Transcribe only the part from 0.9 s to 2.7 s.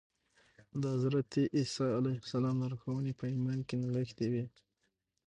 حضرت عيسی عليه السلام